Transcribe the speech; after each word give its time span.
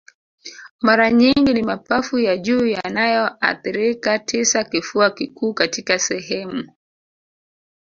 Mara 0.81 1.11
nyingi 1.11 1.53
ni 1.53 1.63
mapafu 1.63 2.19
ya 2.19 2.37
juu 2.37 2.67
yanayoathirika 2.67 4.19
tisa 4.19 4.63
Kifua 4.63 5.11
kikuu 5.11 5.53
katika 5.53 5.99
sehemu 5.99 6.71